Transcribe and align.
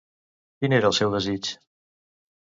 Quin 0.63 0.73
era 0.77 0.87
el 0.89 0.95
seu 0.99 1.11
desig? 1.15 1.49